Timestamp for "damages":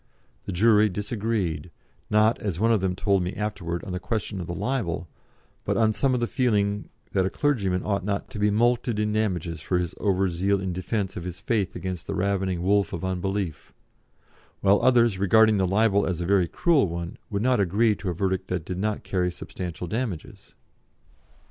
9.13-9.61, 19.85-20.55